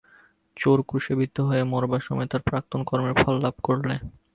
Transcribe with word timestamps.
চোর 0.57 0.79
ক্রুশে 0.81 1.13
বিদ্ধ 1.15 1.37
হয়ে 1.41 1.63
মরবার 1.63 2.01
সময় 2.01 2.27
তার 2.27 2.41
প্রাক্তন-কর্মের 2.41 3.15
ফল 3.21 3.35
লাভ 3.43 3.55
করলে। 3.63 3.95